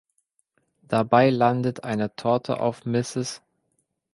[0.81, 3.43] Dabei landet eine Torte auf Mrs.